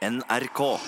NRK. 0.00 0.78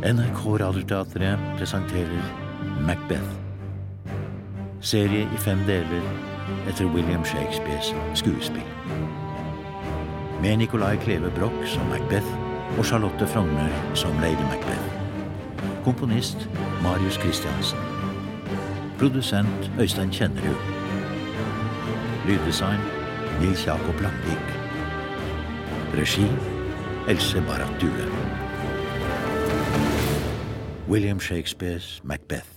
NRK 0.00 0.46
Radioteatret 0.60 1.38
presenterer 1.56 2.08
Macbeth. 2.80 3.20
Serie 4.80 5.28
i 5.28 5.36
fem 5.36 5.58
deler 5.66 6.02
etter 6.68 6.86
William 6.86 7.24
Shakespeares 7.24 7.92
skuespill. 8.14 9.25
Med 10.42 10.56
Nicolai 10.56 10.96
Kleve 10.96 11.30
Broch 11.30 11.66
som 11.66 11.86
Macbeth 11.86 12.26
og 12.78 12.84
Charlotte 12.84 13.26
Frogner 13.26 13.94
som 13.94 14.12
Lady 14.20 14.44
Macbeth. 14.50 14.86
Komponist 15.84 16.48
Marius 16.82 17.14
Christiansen. 17.14 17.78
Produsent 18.98 19.70
Øystein 19.80 20.10
Kjennerud. 20.10 20.60
Lyddesign 22.26 22.80
Nils 23.40 23.66
Jakob 23.66 24.00
Langvik. 24.00 24.46
Regi 25.94 26.26
Else 27.08 27.44
Barrat 27.48 27.80
Due. 27.80 28.06
William 30.88 31.20
Shakespeares 31.20 32.00
Macbeth, 32.04 32.48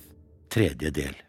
tredje 0.49 0.89
del. 0.89 1.28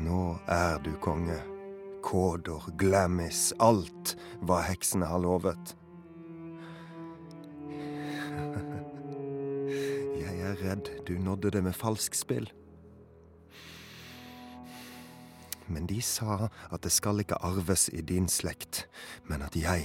Nå 0.00 0.38
er 0.48 0.78
du 0.84 0.94
konge. 1.02 1.36
Kådor, 2.02 2.70
Glamis, 2.80 3.52
alt 3.60 4.16
hva 4.40 4.62
heksene 4.64 5.06
har 5.10 5.20
lovet. 5.20 5.76
Jeg 10.22 10.40
er 10.40 10.56
redd 10.62 10.88
du 11.04 11.18
nådde 11.20 11.50
det 11.52 11.62
med 11.66 11.76
falsk 11.76 12.16
spill. 12.16 12.48
Men 15.70 15.86
de 15.86 16.00
sa 16.02 16.48
at 16.72 16.82
det 16.82 16.90
skal 16.90 17.22
ikke 17.22 17.38
arves 17.46 17.86
i 17.92 18.00
din 18.02 18.26
slekt, 18.28 18.88
men 19.28 19.42
at 19.46 19.54
jeg 19.54 19.84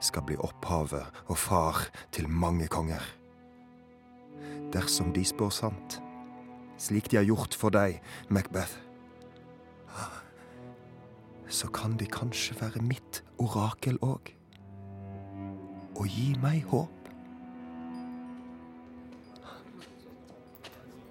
skal 0.00 0.24
bli 0.24 0.36
opphavet 0.40 1.04
og 1.26 1.36
far 1.36 1.82
til 2.14 2.28
mange 2.28 2.70
konger. 2.72 3.02
Dersom 4.72 5.12
de 5.12 5.24
spår 5.28 5.52
sant, 5.52 6.00
slik 6.80 7.10
de 7.10 7.20
har 7.20 7.28
gjort 7.28 7.54
for 7.54 7.74
deg, 7.74 8.00
Macbeth, 8.32 8.80
så 11.48 11.68
kan 11.68 11.96
de 11.96 12.06
kanskje 12.06 12.56
være 12.60 12.82
mitt 12.82 13.22
orakel 13.38 13.98
òg. 14.02 14.32
Og 15.96 16.06
gi 16.10 16.34
meg 16.42 16.66
håp. 16.70 16.92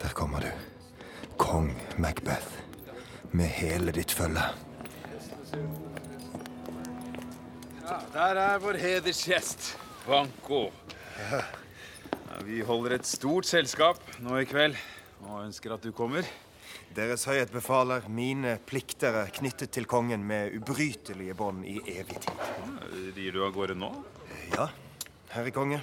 Der 0.02 0.14
kommer 0.14 0.44
du, 0.44 0.52
kong 1.42 1.72
Macbeth, 1.98 2.62
med 3.32 3.50
hele 3.58 3.92
ditt 3.96 4.12
følge. 4.12 4.44
Ja, 7.86 8.00
der 8.14 8.42
er 8.42 8.60
vår 8.62 8.78
hedersgjest, 8.82 9.78
Banko. 10.06 10.68
Ja, 11.18 11.42
vi 12.44 12.60
holder 12.62 13.00
et 13.00 13.08
stort 13.08 13.48
selskap 13.48 14.02
nå 14.20 14.42
i 14.42 14.48
kveld 14.50 14.76
og 15.26 15.46
ønsker 15.46 15.74
at 15.74 15.86
du 15.86 15.94
kommer. 15.96 16.28
Deres 16.96 17.26
høyhet 17.28 17.52
befaler 17.52 18.06
mine 18.08 18.56
plikter 18.64 19.18
er 19.20 19.32
knyttet 19.36 19.74
til 19.76 19.88
kongen 19.90 20.24
med 20.28 20.54
ubrytelige 20.56 21.36
bånd 21.36 21.66
i 21.68 21.78
evig 21.92 22.22
tid. 22.24 22.44
Rir 23.18 23.36
du 23.36 23.42
av 23.44 23.52
gårde 23.56 23.76
nå? 23.76 23.90
Ja, 24.54 24.70
herre 25.34 25.52
konge. 25.56 25.82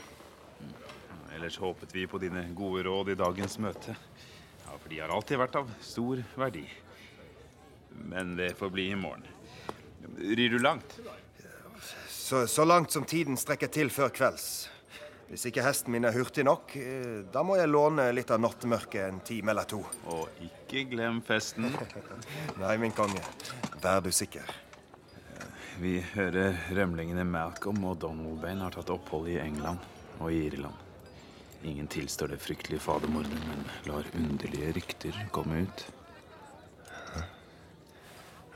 Ellers 1.36 1.58
håpet 1.60 1.92
vi 1.92 2.06
på 2.08 2.20
dine 2.22 2.46
gode 2.56 2.86
råd 2.86 3.12
i 3.12 3.18
dagens 3.18 3.58
møte. 3.60 3.96
Ja, 4.62 4.76
For 4.78 4.88
de 4.88 5.00
har 5.02 5.12
alltid 5.12 5.40
vært 5.42 5.60
av 5.60 5.70
stor 5.84 6.22
verdi. 6.38 6.64
Men 8.08 8.36
det 8.38 8.54
får 8.56 8.72
bli 8.72 8.88
i 8.92 8.96
morgen. 8.96 9.26
Rir 10.16 10.48
du 10.54 10.58
langt? 10.62 10.96
Så, 12.08 12.46
så 12.46 12.64
langt 12.64 12.92
som 12.92 13.04
tiden 13.04 13.36
strekker 13.36 13.68
til 13.72 13.90
før 13.92 14.12
kvelds. 14.14 14.70
Hvis 15.32 15.46
ikke 15.48 15.62
hesten 15.64 15.94
min 15.94 16.04
er 16.04 16.12
hurtig 16.12 16.42
nok, 16.44 16.74
eh, 16.76 17.22
da 17.32 17.40
må 17.40 17.54
jeg 17.56 17.70
låne 17.70 18.04
litt 18.12 18.28
av 18.34 18.40
nattemørket 18.42 19.06
en 19.06 19.20
time 19.24 19.54
eller 19.54 19.64
to. 19.64 19.78
Og 20.12 20.42
ikke 20.44 20.82
glem 20.90 21.22
festen. 21.24 21.70
Nei, 22.60 22.74
min 22.82 22.92
konge. 22.92 23.22
Vær 23.80 24.04
du 24.04 24.10
sikker. 24.12 24.50
Vi 25.80 25.94
hører 26.12 26.58
rømlingene 26.76 27.24
Malcolm 27.24 27.80
og 27.88 27.96
Donalbain 28.04 28.60
har 28.60 28.76
tatt 28.76 28.92
opphold 28.92 29.30
i 29.32 29.38
England 29.40 29.80
og 30.18 30.28
i 30.28 30.42
Irland. 30.50 30.76
Ingen 31.64 31.88
tilstår 31.88 32.34
det 32.34 32.42
fryktelige 32.44 32.84
fadermordet, 32.84 33.40
men 33.48 33.64
lar 33.88 34.12
underlige 34.12 34.76
rykter 34.76 35.16
komme 35.32 35.64
ut. 35.64 35.86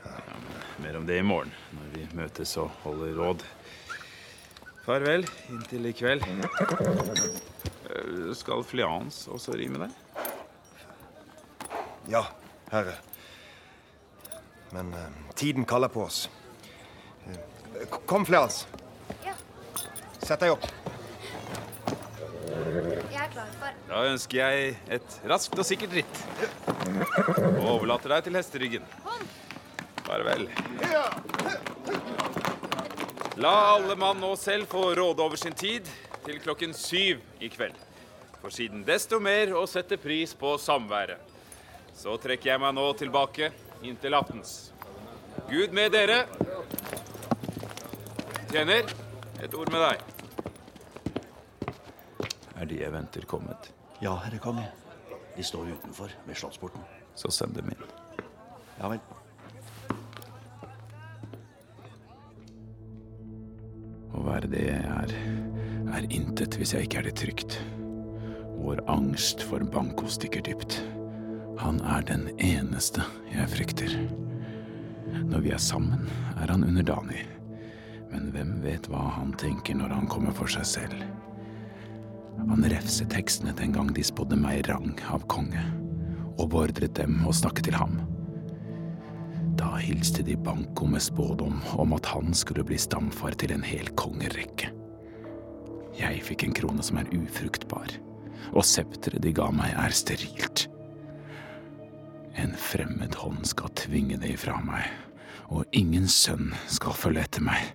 Ja, 0.05 0.37
men 0.45 0.85
mer 0.85 1.01
om 1.01 1.09
det 1.09 1.17
i 1.17 1.25
morgen, 1.25 1.57
når 1.73 1.93
vi 1.97 2.07
møtes 2.21 2.53
og 2.61 2.69
holder 2.85 3.17
råd. 3.17 3.49
Farvel 4.87 5.25
inntil 5.49 5.85
i 5.85 5.93
kveld. 5.93 6.23
Eh, 7.89 8.33
Skal 8.39 8.63
Flians 8.63 9.25
også 9.27 9.51
rime 9.59 9.81
der? 9.81 9.91
Ja, 12.07 12.21
herre. 12.71 12.93
Men 14.71 14.93
eh, 14.95 15.09
tiden 15.35 15.67
kaller 15.67 15.91
på 15.91 16.05
oss. 16.05 16.29
Eh, 17.27 17.83
kom, 18.05 18.23
Fleans. 18.25 18.61
Ja. 19.25 19.35
Sett 20.23 20.39
deg 20.45 20.55
opp. 20.55 20.69
Jeg 22.47 23.19
er 23.25 23.29
klar 23.35 23.51
for 23.59 23.83
Da 23.91 24.05
ønsker 24.07 24.39
jeg 24.39 24.77
et 24.99 25.19
raskt 25.27 25.59
og 25.59 25.67
sikkert 25.67 25.99
ritt. 25.99 26.23
Og 27.57 27.65
overlater 27.75 28.15
deg 28.15 28.29
til 28.29 28.39
hesteryggen. 28.39 28.87
Farvel. 30.07 30.47
La 33.37 33.49
alle 33.75 33.95
mann 33.95 34.17
nå 34.17 34.31
selv 34.35 34.65
få 34.65 34.95
råde 34.95 35.21
over 35.21 35.37
sin 35.37 35.53
tid 35.53 35.85
til 36.25 36.39
klokken 36.41 36.71
syv 36.73 37.19
i 37.37 37.49
kveld. 37.53 37.75
For 38.41 38.49
siden 38.49 38.81
desto 38.87 39.19
mer 39.21 39.51
å 39.53 39.61
sette 39.69 39.99
pris 40.01 40.33
på 40.33 40.55
samværet. 40.57 41.21
Så 41.93 42.15
trekker 42.21 42.49
jeg 42.49 42.61
meg 42.63 42.73
nå 42.73 42.85
tilbake 42.97 43.51
inntil 43.85 44.17
aftens. 44.17 44.71
Gud 45.51 45.69
med 45.69 45.93
dere. 45.93 46.23
Tjener, 48.49 48.89
et 49.43 49.53
ord 49.53 49.69
med 49.69 49.85
deg. 49.85 50.01
Er 52.57 52.65
de 52.65 52.81
jeg 52.81 52.95
venter 52.95 53.29
kommet? 53.29 53.69
Ja, 54.01 54.15
herre 54.25 54.41
konge. 54.41 54.65
De 55.37 55.45
står 55.45 55.75
utenfor 55.75 56.09
ved 56.25 56.41
slottsporten. 56.41 56.81
Så 57.13 57.29
send 57.29 57.53
dem 57.53 57.69
inn. 57.69 57.85
Ja 58.81 58.89
vel. 58.89 59.16
Det 64.51 64.67
er, 64.73 65.13
er 65.95 66.07
intet 66.13 66.57
hvis 66.59 66.73
jeg 66.75 66.87
ikke 66.87 67.01
er 67.01 67.07
det 67.09 67.17
trygt. 67.19 67.57
Vår 68.57 68.81
angst 68.91 69.43
for 69.45 69.63
Banco 69.73 70.09
stikker 70.11 70.43
dypt. 70.45 70.79
Han 71.61 71.79
er 71.81 72.05
den 72.07 72.27
eneste 72.37 73.05
jeg 73.31 73.49
frykter. 73.53 73.93
Når 75.27 75.43
vi 75.45 75.53
er 75.55 75.61
sammen, 75.61 76.09
er 76.37 76.51
han 76.51 76.65
underdanig. 76.67 77.23
Men 78.11 78.29
hvem 78.33 78.57
vet 78.63 78.87
hva 78.91 79.07
han 79.17 79.33
tenker 79.39 79.77
når 79.77 79.95
han 79.95 80.09
kommer 80.11 80.35
for 80.35 80.51
seg 80.51 80.67
selv? 80.67 80.99
Han 82.37 82.67
refset 82.69 83.15
heksene 83.17 83.55
den 83.57 83.73
gang 83.75 83.89
de 83.95 84.05
spådde 84.05 84.37
meg 84.39 84.67
rang 84.69 84.93
av 85.11 85.25
konge, 85.31 85.63
og 86.37 86.51
beordret 86.53 86.93
dem 86.99 87.19
å 87.27 87.33
snakke 87.35 87.65
til 87.65 87.75
ham. 87.79 87.97
Da 89.57 89.75
hilste 89.81 90.23
de 90.23 90.35
Banco 90.37 90.85
med 90.85 91.01
spådom 91.01 91.61
om 91.75 91.93
at 91.93 92.05
han 92.05 92.33
skulle 92.33 92.63
bli 92.63 92.77
stamfar 92.77 93.33
til 93.41 93.55
en 93.55 93.63
hel 93.65 93.89
kongerekke. 93.97 94.69
Jeg 95.97 96.21
fikk 96.27 96.45
en 96.45 96.53
krone 96.53 96.83
som 96.85 96.99
er 97.01 97.09
ufruktbar, 97.15 97.89
og 98.53 98.65
septeret 98.65 99.23
de 99.23 99.33
ga 99.33 99.47
meg 99.55 99.73
er 99.73 99.95
sterilt. 99.97 100.67
En 102.37 102.53
fremmed 102.53 103.17
hånd 103.17 103.47
skal 103.49 103.73
tvinge 103.79 104.19
det 104.21 104.35
ifra 104.35 104.59
meg, 104.61 104.85
og 105.49 105.65
ingen 105.73 106.05
sønn 106.11 106.51
skal 106.69 106.93
følge 106.93 107.25
etter 107.25 107.45
meg. 107.47 107.71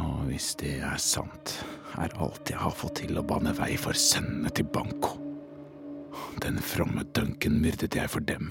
Og 0.00 0.26
hvis 0.26 0.56
det 0.58 0.80
er 0.86 0.98
sant, 1.02 1.54
er 1.98 2.14
alt 2.18 2.50
jeg 2.50 2.58
har 2.58 2.74
fått 2.74 2.98
til 3.04 3.18
å 3.18 3.26
bane 3.26 3.54
vei 3.58 3.76
for 3.78 3.94
sønnene 3.94 4.50
til 4.54 4.66
Banco. 4.74 5.18
Den 6.42 6.58
fromme 6.62 7.06
Duncan 7.14 7.60
myrdet 7.62 7.94
jeg 7.94 8.10
for 8.10 8.26
dem, 8.26 8.50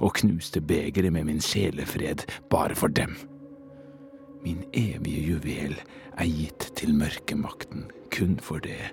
og 0.00 0.16
knuste 0.20 0.60
begeret 0.60 1.12
med 1.12 1.28
min 1.28 1.42
sjelefred 1.44 2.26
bare 2.50 2.76
for 2.78 2.92
dem. 2.92 3.16
Min 4.44 4.64
evige 4.72 5.24
juvel 5.26 5.74
er 6.16 6.28
gitt 6.30 6.70
til 6.78 6.94
mørkemakten, 6.94 7.88
kun 8.14 8.38
for 8.42 8.62
det 8.62 8.92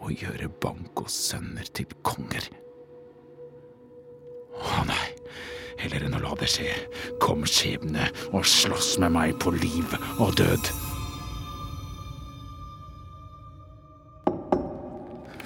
å 0.00 0.10
gjøre 0.12 0.50
Bankos 0.62 1.16
sønner 1.30 1.68
til 1.74 1.88
konger. 2.06 2.50
Å 4.60 4.84
nei, 4.88 5.06
heller 5.80 6.04
enn 6.04 6.18
å 6.18 6.22
la 6.22 6.34
det 6.40 6.50
skje, 6.52 6.74
kom 7.22 7.46
skjebne 7.48 8.10
og 8.30 8.44
slåss 8.48 8.98
med 9.00 9.14
meg 9.16 9.36
på 9.40 9.54
liv 9.56 9.96
og 10.20 10.36
død. 10.40 10.72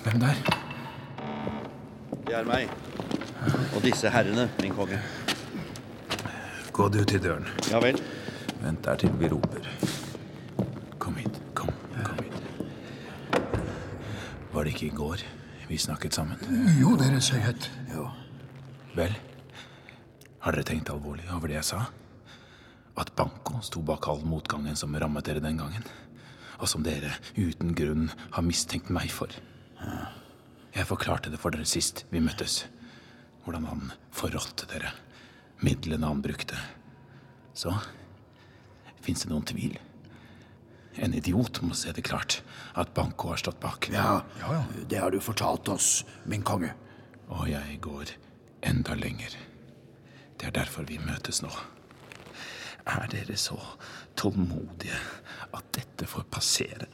Hvem 0.05 0.21
der? 0.21 0.43
Det 2.27 2.35
er 2.41 2.49
meg. 2.49 3.24
Og 3.75 3.83
disse 3.85 4.11
herrene, 4.11 4.49
min 4.63 4.75
konge. 4.75 5.01
Gå 6.75 6.89
du 6.89 7.05
til 7.05 7.23
døren. 7.23 7.47
Ja 7.71 7.81
vel. 7.83 8.01
Vent 8.63 8.85
der 8.85 8.97
til 8.97 9.13
vi 9.21 9.29
roper. 9.29 9.67
Kom 10.99 11.17
hit. 11.21 11.41
Kom. 11.55 11.71
Kom 12.05 12.23
hit. 12.25 12.37
Var 14.55 14.65
det 14.65 14.75
ikke 14.75 14.87
i 14.87 14.97
går 14.97 15.25
vi 15.69 15.79
snakket 15.79 16.15
sammen? 16.15 16.39
Jo, 16.81 16.97
Deres 17.01 17.29
Høyhet. 17.35 17.71
Vel, 18.95 19.15
har 20.45 20.55
dere 20.55 20.63
tenkt 20.69 20.91
alvorlig 20.93 21.25
over 21.35 21.51
det 21.51 21.57
jeg 21.57 21.67
sa? 21.67 21.81
At 23.01 23.11
Banco 23.19 23.59
sto 23.67 23.81
bak 23.83 24.07
all 24.07 24.21
motgangen 24.23 24.77
som 24.79 24.95
rammet 24.95 25.27
dere 25.27 25.43
den 25.43 25.59
gangen? 25.59 25.83
Og 26.61 26.71
som 26.71 26.85
dere 26.87 27.11
uten 27.35 27.73
grunn 27.75 28.11
har 28.37 28.47
mistenkt 28.47 28.93
meg 28.95 29.11
for? 29.11 29.35
Jeg 30.75 30.87
forklarte 30.87 31.33
det 31.33 31.41
for 31.43 31.51
dere 31.51 31.67
sist 31.67 32.05
vi 32.13 32.23
møttes. 32.23 32.65
Hvordan 33.45 33.67
han 33.69 33.93
forrådte 34.15 34.69
dere. 34.71 34.93
Midlene 35.65 36.09
han 36.09 36.23
brukte. 36.25 36.59
Så 37.55 37.73
fins 39.05 39.25
det 39.25 39.31
noen 39.31 39.47
tvil? 39.47 39.77
En 40.95 41.15
idiot 41.15 41.61
må 41.63 41.75
se 41.75 41.93
det 41.93 42.05
klart 42.07 42.39
at 42.79 42.95
Banco 42.95 43.33
har 43.33 43.41
stått 43.43 43.61
bak. 43.63 43.89
Ja, 43.93 44.23
det 44.89 45.01
har 45.03 45.11
du 45.11 45.21
fortalt 45.21 45.69
oss, 45.69 46.05
min 46.25 46.45
konge. 46.47 46.73
Og 47.29 47.49
jeg 47.51 47.81
går 47.83 48.15
enda 48.65 48.95
lenger. 48.99 49.35
Det 50.39 50.49
er 50.49 50.59
derfor 50.61 50.87
vi 50.89 51.01
møtes 51.03 51.43
nå. 51.43 51.51
Er 52.85 53.09
dere 53.11 53.37
så 53.41 53.57
tålmodige 54.19 54.99
at 55.57 55.71
dette 55.75 56.07
får 56.09 56.29
passere? 56.31 56.89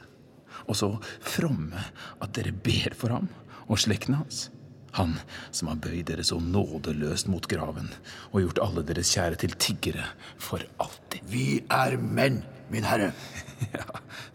Og 0.67 0.77
så 0.77 0.89
fromme 1.25 1.81
at 2.21 2.33
dere 2.37 2.53
ber 2.55 2.95
for 2.97 3.13
ham 3.17 3.29
og 3.67 3.79
slekten 3.81 4.17
hans? 4.17 4.49
Han 4.97 5.15
som 5.55 5.69
har 5.71 5.79
bøyd 5.83 6.09
dere 6.09 6.23
så 6.27 6.39
nådeløst 6.43 7.29
mot 7.31 7.45
graven 7.47 7.91
og 8.31 8.41
gjort 8.43 8.63
alle 8.63 8.83
deres 8.87 9.13
kjære 9.15 9.39
til 9.43 9.55
tiggere 9.55 10.07
for 10.41 10.63
alltid. 10.83 11.21
Vi 11.31 11.61
er 11.71 11.97
menn, 12.01 12.41
min 12.71 12.87
herre. 12.87 13.13
Ja, 13.61 13.85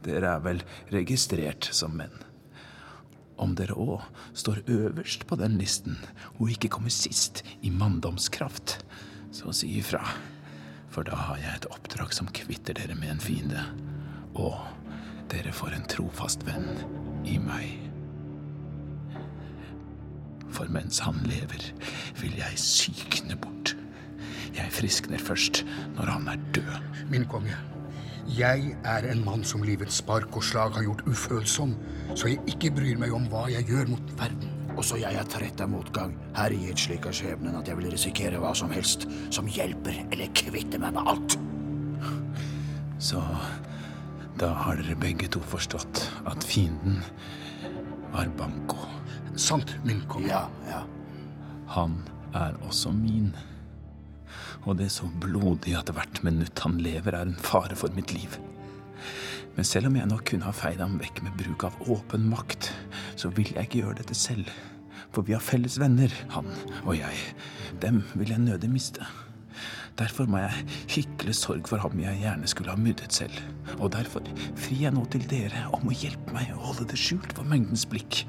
dere 0.06 0.36
er 0.36 0.42
vel 0.44 0.60
registrert 0.94 1.66
som 1.74 1.96
menn. 1.98 2.14
Om 3.42 3.56
dere 3.58 3.74
òg 3.74 4.04
står 4.38 4.62
øverst 4.70 5.26
på 5.26 5.36
den 5.40 5.58
listen 5.60 5.98
og 6.36 6.52
ikke 6.54 6.70
kommer 6.76 6.94
sist 6.94 7.42
i 7.66 7.72
manndomskraft, 7.74 8.78
så 9.34 9.52
si 9.52 9.74
ifra. 9.80 10.04
For 10.94 11.04
da 11.04 11.18
har 11.26 11.42
jeg 11.42 11.58
et 11.58 11.68
oppdrag 11.74 12.14
som 12.16 12.30
kvitter 12.32 12.78
dere 12.78 12.96
med 12.96 13.16
en 13.16 13.20
fiende. 13.20 13.66
Og 14.38 14.56
dere 15.32 15.52
får 15.52 15.76
en 15.76 15.90
trofast 15.90 16.46
venn 16.46 16.70
i 17.28 17.36
meg. 17.42 17.85
For 20.54 20.68
mens 20.72 20.98
han 21.04 21.18
lever, 21.26 21.70
vil 22.20 22.36
jeg 22.38 22.60
sykne 22.60 23.36
bort. 23.40 23.76
Jeg 24.56 24.72
friskner 24.72 25.20
først 25.20 25.64
når 25.96 26.12
han 26.14 26.28
er 26.32 26.44
død. 26.56 26.76
Min 27.10 27.26
konge. 27.28 27.56
Jeg 28.26 28.72
er 28.84 29.06
en 29.06 29.22
mann 29.24 29.44
som 29.46 29.62
livets 29.62 30.00
spark 30.00 30.36
og 30.36 30.42
slag 30.44 30.74
har 30.74 30.82
gjort 30.82 31.04
ufølsom, 31.06 31.76
så 32.14 32.32
jeg 32.32 32.40
ikke 32.50 32.72
bryr 32.74 32.98
meg 32.98 33.14
om 33.14 33.28
hva 33.30 33.44
jeg 33.52 33.68
gjør 33.68 33.92
mot 33.92 34.14
verden. 34.18 34.50
Også 34.76 34.98
jeg 35.00 35.14
er 35.16 35.28
trett 35.30 35.60
av 35.62 35.70
motgang, 35.72 36.10
herjet 36.36 36.80
slik 36.80 37.06
av 37.08 37.14
skjebnen 37.16 37.54
at 37.56 37.68
jeg 37.70 37.78
vil 37.78 37.88
risikere 37.94 38.40
hva 38.42 38.50
som 38.56 38.72
helst 38.74 39.06
som 39.32 39.46
hjelper 39.48 40.02
eller 40.10 40.34
kvitter 40.36 40.82
meg 40.82 40.98
med 40.98 41.12
alt. 41.14 41.38
Så 42.98 43.22
da 44.40 44.50
har 44.64 44.82
dere 44.82 44.98
begge 45.00 45.30
to 45.32 45.40
forstått 45.40 46.02
at 46.28 46.44
fienden 46.44 46.98
var 48.12 48.28
Banco. 48.36 48.82
Sant, 49.36 49.76
min 49.84 50.00
konge. 50.08 50.30
Ja, 50.32 50.46
ja. 50.68 50.82
Han 51.74 51.98
er 52.34 52.56
også 52.64 52.92
min. 52.94 53.34
Og 54.64 54.78
det 54.78 54.88
er 54.88 54.94
så 54.94 55.08
blodig 55.22 55.76
at 55.78 55.92
hvert 55.94 56.22
minutt 56.26 56.58
han 56.64 56.78
lever, 56.82 57.14
er 57.14 57.28
en 57.28 57.36
fare 57.38 57.76
for 57.76 57.92
mitt 57.94 58.14
liv. 58.16 58.38
Men 59.56 59.64
selv 59.64 59.90
om 59.90 59.96
jeg 59.96 60.08
nok 60.08 60.24
kunne 60.28 60.48
ha 60.48 60.54
feid 60.56 60.80
ham 60.82 60.96
vekk 61.00 61.22
med 61.24 61.36
bruk 61.40 61.68
av 61.68 61.76
åpen 61.92 62.26
makt, 62.32 62.70
så 63.16 63.30
vil 63.36 63.52
jeg 63.52 63.68
ikke 63.68 63.84
gjøre 63.84 64.00
dette 64.00 64.16
selv. 64.16 64.48
For 65.12 65.24
vi 65.24 65.36
har 65.36 65.44
felles 65.44 65.78
venner, 65.80 66.12
han 66.32 66.48
og 66.82 66.96
jeg. 66.98 67.22
Dem 67.84 68.02
vil 68.16 68.32
jeg 68.34 68.44
nødig 68.44 68.72
miste. 68.72 69.04
Derfor 69.96 70.28
må 70.28 70.42
jeg 70.42 70.64
hykle 70.92 71.32
sorg 71.36 71.68
for 71.70 71.80
ham 71.80 72.00
jeg 72.02 72.20
gjerne 72.20 72.48
skulle 72.50 72.72
ha 72.72 72.80
myrdet 72.80 73.14
selv. 73.16 73.36
Og 73.78 73.88
derfor 73.94 74.24
frir 74.58 74.82
jeg 74.84 74.92
nå 74.92 75.06
til 75.12 75.24
dere 75.30 75.62
om 75.76 75.88
å 75.88 75.96
hjelpe 75.96 76.34
meg 76.36 76.50
å 76.52 76.60
holde 76.68 76.84
det 76.90 76.98
skjult 77.00 77.32
for 77.36 77.48
mengdens 77.48 77.86
blikk. 77.88 78.24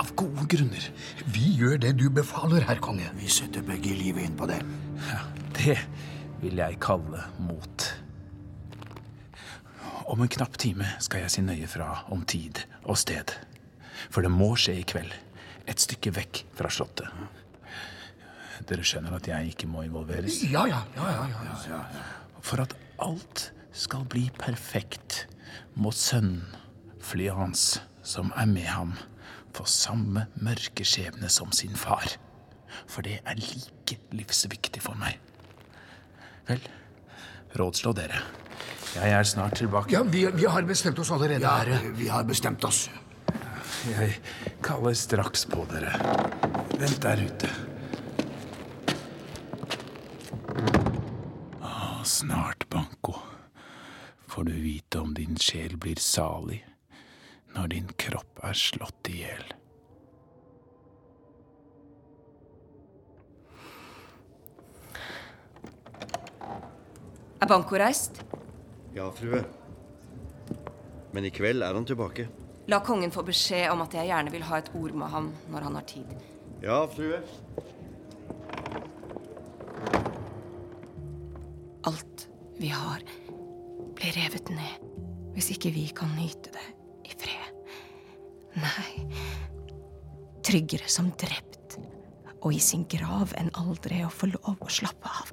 Av 0.00 0.08
gode 0.16 0.46
grunner. 0.48 0.86
Vi 1.28 1.52
gjør 1.60 1.76
det 1.82 1.92
du 2.00 2.06
befaler, 2.14 2.64
herr 2.64 2.80
konge. 2.80 3.10
Vi 3.20 3.28
setter 3.28 3.64
begge 3.66 3.92
livet 3.96 4.24
inn 4.24 4.38
på 4.38 4.48
det. 4.48 4.62
Ja, 5.10 5.20
det 5.58 5.76
vil 6.40 6.62
jeg 6.62 6.80
kalle 6.80 7.26
mot. 7.44 7.90
Om 10.10 10.24
en 10.24 10.32
knapp 10.32 10.56
time 10.58 10.88
skal 11.04 11.26
jeg 11.26 11.34
si 11.34 11.44
nøye 11.44 11.68
fra 11.70 11.90
om 12.10 12.24
tid 12.24 12.64
og 12.86 12.96
sted. 12.98 13.36
For 14.08 14.24
det 14.24 14.32
må 14.32 14.54
skje 14.56 14.80
i 14.80 14.88
kveld. 14.88 15.12
Et 15.68 15.84
stykke 15.84 16.14
vekk 16.16 16.42
fra 16.56 16.72
slottet. 16.72 17.12
Dere 18.68 18.84
skjønner 18.86 19.16
at 19.16 19.28
jeg 19.28 19.52
ikke 19.54 19.68
må 19.70 19.84
involveres? 19.86 20.42
Ja, 20.50 20.66
ja, 20.68 20.82
ja, 20.96 21.12
ja, 21.30 21.54
ja. 21.70 21.80
For 22.44 22.62
at 22.62 22.74
alt 23.02 23.50
skal 23.76 24.04
bli 24.10 24.26
perfekt, 24.38 25.24
må 25.74 25.92
sønnen, 25.94 26.44
Flyans, 27.00 27.80
som 28.04 28.28
er 28.36 28.46
med 28.50 28.68
ham, 28.68 28.92
få 29.56 29.64
samme 29.66 30.26
mørke 30.44 30.84
skjebne 30.86 31.30
som 31.32 31.50
sin 31.56 31.74
far. 31.78 32.12
For 32.86 33.02
det 33.02 33.18
er 33.24 33.38
like 33.40 33.96
livsviktig 34.14 34.82
for 34.84 34.98
meg. 35.00 35.18
Vel, 36.46 36.62
rådslå 37.58 37.94
dere. 37.98 38.20
Jeg 38.94 39.14
er 39.14 39.26
snart 39.26 39.56
tilbake. 39.58 39.94
Ja, 39.94 40.02
vi, 40.02 40.24
vi 40.34 40.46
har 40.50 40.66
bestemt 40.66 40.98
oss 40.98 41.10
allerede, 41.14 41.40
Ja, 41.42 41.78
vi 41.96 42.08
har 42.10 42.24
bestemt 42.26 42.64
oss. 42.64 42.88
Jeg 43.88 44.18
kaller 44.62 44.94
straks 44.98 45.46
på 45.48 45.64
dere. 45.70 45.94
Vent 46.80 46.98
der 47.02 47.22
ute. 47.26 47.50
Å, 51.60 51.70
snart, 52.04 52.68
Banco, 52.68 53.14
får 54.28 54.44
du 54.44 54.52
vite 54.52 54.98
om 54.98 55.14
din 55.14 55.36
sjel 55.36 55.76
blir 55.76 55.96
salig 55.96 56.64
når 57.54 57.72
din 57.72 57.88
kropp 57.98 58.42
er 58.46 58.54
slått 58.54 59.10
i 59.10 59.22
hjel. 59.24 59.48
Er 67.40 67.48
Banco 67.48 67.78
reist? 67.80 68.20
Ja, 68.94 69.08
frue. 69.16 69.42
Men 71.10 71.24
i 71.24 71.32
kveld 71.34 71.64
er 71.64 71.74
han 71.74 71.88
tilbake. 71.88 72.28
La 72.70 72.78
kongen 72.86 73.10
få 73.10 73.24
beskjed 73.26 73.72
om 73.72 73.80
at 73.82 73.94
jeg 73.96 74.10
gjerne 74.10 74.30
vil 74.30 74.44
ha 74.46 74.60
et 74.60 74.68
ord 74.76 74.92
med 74.94 75.10
ham 75.10 75.32
når 75.50 75.66
han 75.66 75.78
har 75.80 75.86
tid. 75.88 76.12
Ja, 76.62 76.84
frue. 76.92 77.22
Ikke 85.54 85.72
vi 85.74 85.86
kan 85.96 86.12
nyte 86.16 86.52
det 86.54 86.66
i 87.06 87.14
fred. 87.18 87.54
Nei, 88.60 89.06
tryggere 90.46 90.90
som 90.90 91.12
drept 91.20 91.78
og 92.40 92.54
i 92.56 92.60
sin 92.62 92.86
grav 92.88 93.34
enn 93.38 93.52
aldri 93.60 94.00
å 94.04 94.12
få 94.12 94.30
lov 94.30 94.62
å 94.64 94.72
slappe 94.72 95.10
av. 95.12 95.32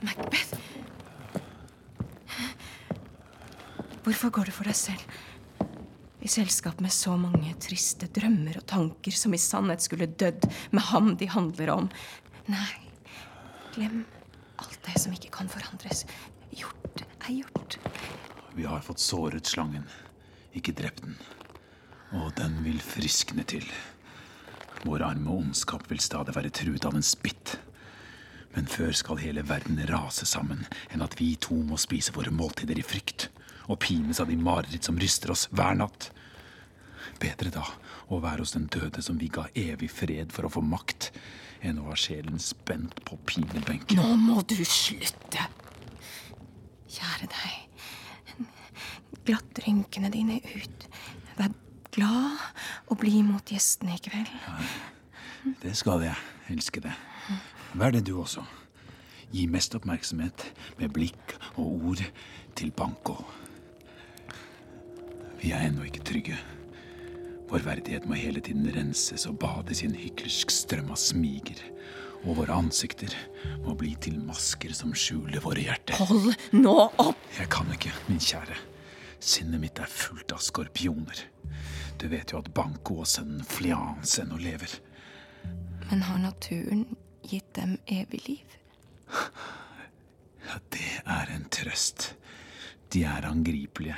Macbeth. 0.00 0.54
Hvorfor 4.06 4.32
går 4.32 4.48
du 4.48 4.54
for 4.56 4.70
deg 4.70 4.78
selv? 4.78 5.02
I 6.24 6.30
selskap 6.32 6.80
med 6.82 6.92
så 6.92 7.12
mange 7.20 7.52
triste 7.62 8.08
drømmer 8.10 8.58
og 8.60 8.66
tanker 8.70 9.14
som 9.14 9.34
i 9.36 9.40
sannhet 9.42 9.84
skulle 9.84 10.08
dødd 10.08 10.48
med 10.72 10.86
ham 10.88 11.12
de 11.20 11.28
handler 11.30 11.74
om. 11.74 11.90
Nei, 12.48 12.80
glem 13.76 14.02
alt 14.58 14.80
det 14.88 14.96
som 15.02 15.12
ikke 15.14 15.34
kan 15.36 15.52
forandres. 15.52 16.06
Gjort 16.56 17.04
er 17.28 17.40
gjort. 17.42 17.78
Vi 18.56 18.66
har 18.66 18.82
fått 18.82 19.02
såret 19.02 19.46
slangen, 19.46 19.86
ikke 20.56 20.74
drept 20.76 21.04
den. 21.04 21.16
Og 22.18 22.32
den 22.38 22.58
vil 22.64 22.80
friskne 22.82 23.44
til. 23.44 23.66
Vår 24.84 25.02
arme 25.04 25.30
ondskap 25.30 25.84
vil 25.90 26.00
stadig 26.00 26.34
være 26.36 26.52
truet 26.54 26.86
av 26.88 26.96
en 26.96 27.04
spitt. 27.04 27.58
Men 28.54 28.66
før 28.70 28.94
skal 28.96 29.20
hele 29.20 29.44
verden 29.46 29.78
rase 29.90 30.26
sammen 30.26 30.64
enn 30.88 31.04
at 31.04 31.18
vi 31.20 31.34
to 31.36 31.58
må 31.68 31.76
spise 31.78 32.14
våre 32.16 32.32
måltider 32.34 32.78
i 32.78 32.86
frykt. 32.86 33.28
og 33.68 33.78
pines 33.84 34.20
av 34.20 34.30
de 34.30 34.36
mareritt 34.40 34.86
som 34.88 34.96
ryster 34.96 35.30
oss 35.30 35.44
hver 35.52 35.76
natt. 35.76 36.08
Bedre 37.20 37.52
da 37.52 37.66
å 38.08 38.20
være 38.22 38.40
hos 38.40 38.54
den 38.56 38.64
døde 38.72 39.02
som 39.04 39.18
vi 39.20 39.28
ga 39.28 39.44
evig 39.52 39.90
fred 39.92 40.32
for 40.32 40.48
å 40.48 40.52
få 40.54 40.62
makt, 40.64 41.10
enn 41.60 41.80
å 41.82 41.90
ha 41.90 41.96
sjelen 41.98 42.40
spent 42.40 43.02
på 43.04 43.18
pinebenken. 43.28 44.00
Nå 44.00 44.16
må 44.16 44.40
du 44.48 44.56
slutte. 44.64 45.44
Kjære 46.88 47.28
deg. 47.32 48.46
Glatt 49.28 49.60
rynkene 49.66 50.10
dine 50.12 50.38
ut. 50.40 50.86
Vær 51.36 51.52
glad 51.92 52.38
og 52.88 53.00
blid 53.02 53.22
mot 53.28 53.52
gjestene 53.52 53.96
i 53.96 54.02
kveld. 54.02 54.32
Det 55.62 55.74
skal 55.76 56.02
jeg, 56.06 56.16
Elsker 56.48 56.80
det. 56.88 56.94
Vær 57.76 57.92
det 57.92 58.06
du 58.08 58.14
også. 58.20 58.42
Gi 59.28 59.44
mest 59.50 59.74
oppmerksomhet 59.76 60.46
med 60.78 60.92
blikk 60.96 61.34
og 61.60 61.84
ord 61.90 62.04
til 62.56 62.70
Banco. 62.72 63.18
Vi 65.42 65.52
er 65.52 65.68
ennå 65.68 65.84
ikke 65.86 66.06
trygge. 66.08 66.38
Vår 67.48 67.64
verdighet 67.64 68.08
må 68.08 68.16
hele 68.16 68.40
tiden 68.44 68.66
renses 68.74 69.26
og 69.28 69.38
bades 69.40 69.82
i 69.82 69.88
en 69.88 69.96
hyklersk 69.96 70.50
strøm 70.52 70.90
av 70.92 71.00
smiger. 71.00 71.60
Og 72.26 72.40
våre 72.40 72.56
ansikter 72.58 73.14
må 73.62 73.76
bli 73.78 73.92
til 74.02 74.18
masker 74.26 74.74
som 74.76 74.94
skjuler 74.96 75.42
våre 75.44 75.62
hjerter. 75.62 75.98
Hold 76.00 76.34
nå 76.56 76.74
opp! 76.88 77.20
Jeg 77.38 77.50
kan 77.52 77.70
ikke, 77.74 77.92
min 78.08 78.22
kjære. 78.22 78.58
Sinnet 79.18 79.62
mitt 79.62 79.78
er 79.82 79.90
fullt 79.90 80.34
av 80.34 80.42
skorpioner. 80.42 81.24
Du 81.98 82.06
vet 82.10 82.30
jo 82.32 82.38
at 82.42 82.50
Banco 82.54 83.00
og 83.02 83.08
sønnen 83.10 83.42
Fliance 83.46 84.22
ennå 84.22 84.38
lever. 84.38 84.78
Men 85.88 86.04
har 86.06 86.20
naturen 86.22 86.84
gitt 87.26 87.48
dem 87.58 87.78
evig 87.86 88.20
liv? 88.28 88.58
Ja, 90.48 90.58
det 90.72 90.90
er 91.04 91.32
en 91.34 91.48
trøst. 91.52 92.12
De 92.92 93.02
er 93.04 93.26
angripelige. 93.28 93.96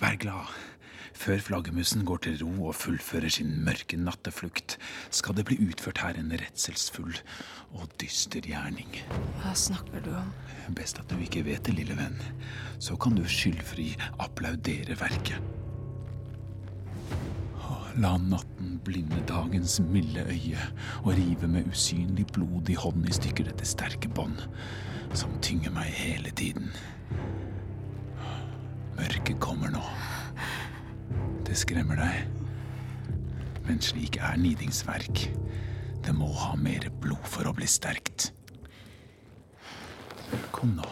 Vær 0.00 0.16
glad. 0.22 0.54
Før 1.20 1.42
flaggermusen 1.44 2.06
går 2.08 2.22
til 2.24 2.38
ro 2.40 2.70
og 2.70 2.78
fullfører 2.80 3.28
sin 3.34 3.50
mørke 3.66 3.98
natteflukt, 4.00 4.78
skal 5.12 5.36
det 5.36 5.44
bli 5.50 5.58
utført 5.66 6.00
her 6.00 6.16
en 6.16 6.32
redselsfull 6.32 7.12
og 7.76 7.90
dyster 8.00 8.46
gjerning. 8.48 8.96
Hva 9.42 9.52
snakker 9.52 10.00
du 10.06 10.14
om? 10.16 10.30
Best 10.78 11.02
at 11.02 11.12
du 11.12 11.20
ikke 11.20 11.42
vet 11.44 11.66
det, 11.68 11.74
lille 11.76 11.96
venn. 11.98 12.16
Så 12.80 12.96
kan 12.96 13.18
du 13.18 13.26
skyldfri 13.28 13.90
applaudere 14.16 14.96
verket. 14.96 15.36
La 18.00 18.14
natten 18.22 18.78
blinde 18.86 19.20
dagens 19.28 19.76
milde 19.92 20.24
øye 20.24 20.62
og 21.02 21.12
rive 21.18 21.50
med 21.52 21.68
usynlig 21.68 22.30
blodig 22.32 22.78
hånd 22.80 23.04
i 23.04 23.12
stykker 23.18 23.50
dette 23.50 23.68
sterke 23.68 24.08
bånd 24.08 24.40
som 25.12 25.36
tynger 25.44 25.74
meg 25.74 25.92
hele 26.00 26.32
tiden. 26.38 26.70
Mørket 28.96 29.36
kommer 29.42 29.74
nå. 29.74 29.84
Det 31.50 31.56
skremmer 31.58 31.98
deg. 31.98 32.28
Men 33.66 33.80
slik 33.82 34.20
er 34.22 34.36
Nidings 34.38 34.84
verk. 34.86 35.24
Det 36.06 36.12
må 36.14 36.28
ha 36.30 36.52
mer 36.54 36.86
blod 37.02 37.26
for 37.26 37.50
å 37.50 37.54
bli 37.56 37.66
sterkt. 37.66 38.28
Kom 40.54 40.76
nå. 40.78 40.86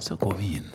Så 0.00 0.16
går 0.16 0.32
vi 0.40 0.54
inn. 0.62 0.72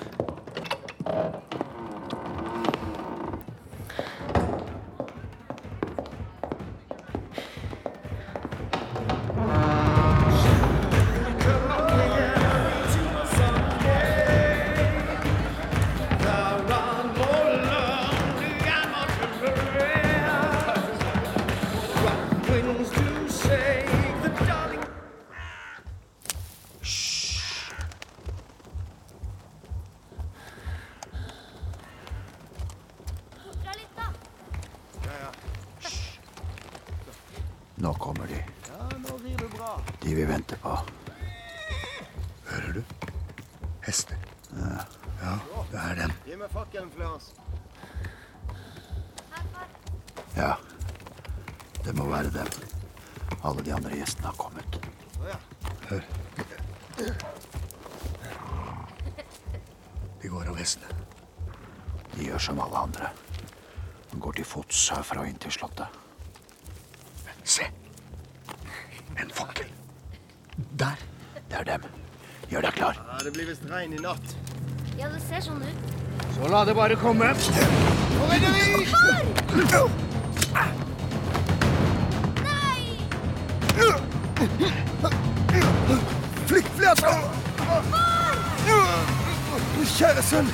Gjør 62.38 62.44
som 62.46 62.60
alle 62.62 62.78
andre. 62.78 63.10
Han 64.12 64.20
går 64.22 64.38
til 64.38 64.46
fots 64.46 64.90
herfra 64.94 65.24
og 65.24 65.30
inn 65.30 65.40
til 65.42 65.52
slottet. 65.52 65.88
Se! 67.44 67.66
En 69.18 69.32
fakkel. 69.34 69.66
Der. 70.78 70.98
Det 71.50 71.58
er 71.58 71.64
dem. 71.64 71.88
Gjør 72.52 72.68
deg 72.68 72.74
klar. 72.78 73.00
Ja, 73.00 73.18
det 73.26 73.34
blir 73.34 73.48
visst 73.50 73.66
regn 73.72 73.96
i 73.98 74.02
natt. 74.04 74.36
Ja, 75.00 75.10
det 75.10 75.22
ser 75.26 75.42
sånn 75.42 75.64
ut. 75.64 75.94
Så 76.36 76.52
la 76.52 76.64
det 76.68 76.76
bare 76.78 76.98
komme. 77.02 77.34
Flykt, 86.48 86.72
Flertall! 86.78 87.26
Kjære 89.98 90.22
sønn, 90.22 90.50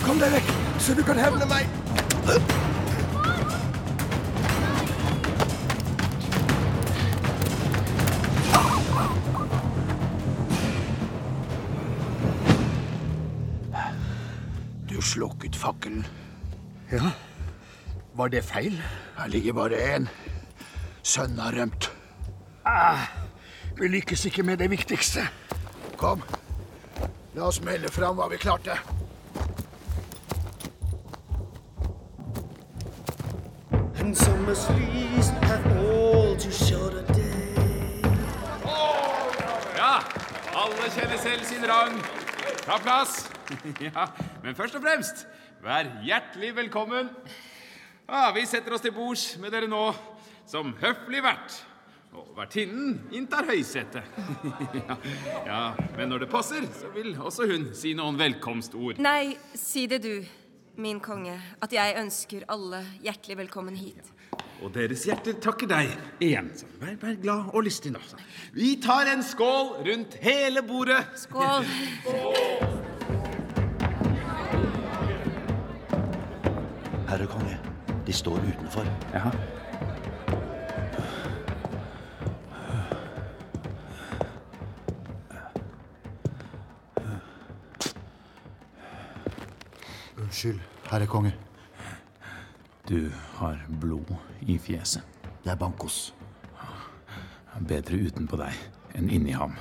kom 0.00 0.20
deg 0.22 0.32
vekk, 0.38 0.52
så 0.78 0.94
du 0.94 1.02
kan 1.02 1.18
hevne 1.18 1.46
meg. 1.50 1.68
Du 14.88 15.02
slukket 15.02 15.56
fakkelen. 15.56 16.06
Ja. 16.92 17.10
Var 18.14 18.28
det 18.28 18.44
feil? 18.44 18.80
Her 19.18 19.28
ligger 19.28 19.52
bare 19.52 19.78
én. 19.96 20.08
Sønnen 21.02 21.38
har 21.38 21.52
rømt. 21.52 21.92
Vi 23.78 23.88
lykkes 23.88 24.24
ikke 24.26 24.42
med 24.42 24.58
det 24.58 24.70
viktigste. 24.70 25.28
Kom. 25.96 26.22
La 27.34 27.46
oss 27.46 27.60
melde 27.62 27.92
fram 27.92 28.16
hva 28.18 28.26
vi 28.32 28.40
klarte. 28.42 28.74
And 34.08 34.16
summer's 34.16 34.66
leaves 34.70 35.28
have 35.28 35.66
all 35.76 36.34
too 36.34 36.50
short 36.50 36.94
a 36.94 37.02
day. 37.12 38.00
Ja, 39.76 40.00
alle 40.56 40.88
kjenner 40.94 41.18
selv 41.20 41.44
sin 41.44 41.66
rang. 41.68 41.98
Ta 42.64 42.78
plass. 42.80 43.28
Ja, 43.84 44.06
men 44.42 44.56
først 44.56 44.78
og 44.80 44.86
fremst, 44.86 45.26
vær 45.60 45.90
hjertelig 46.06 46.54
velkommen. 46.56 47.12
Ja, 48.08 48.30
vi 48.32 48.46
setter 48.48 48.78
oss 48.78 48.86
til 48.86 48.96
bords 48.96 49.26
med 49.44 49.52
dere 49.52 49.68
nå 49.68 49.90
som 50.48 50.72
høflig 50.80 51.20
vert. 51.28 51.60
Og 52.16 52.32
vertinnen 52.40 53.12
inntar 53.12 53.44
høysetet. 53.44 54.08
Ja, 54.88 54.96
ja, 55.44 55.62
men 56.00 56.08
når 56.08 56.24
det 56.24 56.32
passer, 56.32 56.64
så 56.80 56.88
vil 56.96 57.12
også 57.12 57.44
hun 57.52 57.74
si 57.76 57.92
noen 57.92 58.16
velkomstord. 58.16 59.04
Nei, 59.04 59.36
si 59.52 59.84
det 59.84 60.00
du, 60.00 60.14
min 60.78 61.00
konge, 61.02 61.34
at 61.62 61.72
jeg 61.74 61.96
ønsker 61.98 62.46
alle 62.48 62.84
hjertelig 63.02 63.36
velkommen 63.40 63.76
hit. 63.76 64.14
Og 64.62 64.72
deres 64.74 65.04
hjerter 65.06 65.38
takker 65.42 65.70
deg 65.70 65.90
igjen. 66.22 66.50
Så 66.54 66.66
vær, 66.80 66.96
vær 67.02 67.18
glad 67.22 67.52
og 67.52 67.66
lystig 67.66 67.92
nå. 67.94 68.02
Vi 68.54 68.76
tar 68.82 69.10
en 69.10 69.22
skål 69.26 69.74
rundt 69.86 70.18
hele 70.22 70.62
bordet. 70.66 71.02
Skål. 71.18 71.66
Herre 77.08 77.30
konge, 77.30 77.56
de 78.06 78.12
står 78.14 78.42
utenfor. 78.50 78.90
Jaha. 79.14 79.67
Unnskyld, 90.38 90.60
herre 90.90 91.06
konge. 91.06 91.32
Du 92.86 93.10
har 93.34 93.58
blod 93.68 94.12
i 94.46 94.54
fjeset. 94.58 95.02
Det 95.42 95.50
er 95.50 95.56
Bankos. 95.58 96.12
Bedre 97.66 97.98
utenpå 98.06 98.38
deg 98.38 98.54
enn 98.94 99.10
inni 99.10 99.34
ham. 99.34 99.56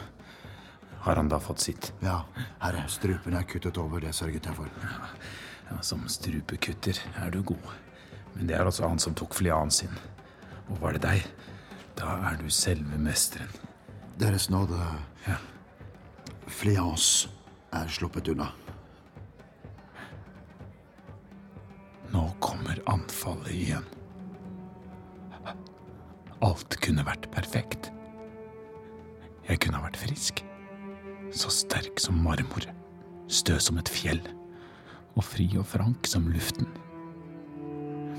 Har 1.01 1.17
han 1.17 1.31
da 1.33 1.39
fått 1.41 1.63
sitt? 1.65 1.87
Ja, 2.05 2.19
herre, 2.61 2.83
strupen 2.93 3.33
er 3.33 3.47
kuttet 3.49 3.79
over, 3.81 4.05
det 4.05 4.13
sørget 4.13 4.45
jeg 4.45 4.59
for. 4.59 4.69
Ja, 5.71 5.79
Som 5.81 6.05
strupekutter 6.05 7.01
er 7.23 7.33
du 7.33 7.41
god. 7.41 7.73
Men 8.35 8.45
det 8.45 8.59
er 8.59 8.69
også 8.69 8.85
han 8.85 9.01
som 9.01 9.17
tok 9.17 9.33
flianen 9.33 9.73
sin. 9.73 9.97
Og 10.69 10.77
var 10.85 10.93
det 10.93 11.01
deg, 11.07 11.25
da 11.97 12.19
er 12.29 12.37
du 12.37 12.51
selve 12.53 13.01
mesteren. 13.01 13.49
Deres 14.19 14.51
nåde, 14.53 14.77
Ja. 15.25 15.41
Flians 16.45 17.29
er 17.73 17.89
sluppet 17.89 18.29
unna. 18.29 18.51
Anfallet 22.87 23.53
igjen. 23.53 23.85
Alt 26.45 26.77
kunne 26.83 27.05
vært 27.07 27.29
perfekt. 27.33 27.89
Jeg 29.47 29.61
kunne 29.63 29.79
ha 29.79 29.87
vært 29.87 29.99
frisk. 30.01 30.43
Så 31.33 31.51
sterk 31.51 31.99
som 32.01 32.19
marmor. 32.23 32.67
Stø 33.27 33.57
som 33.63 33.79
et 33.81 33.89
fjell. 33.91 34.21
Og 35.17 35.25
fri 35.25 35.47
og 35.57 35.65
frank 35.67 36.07
som 36.07 36.27
luften. 36.31 36.69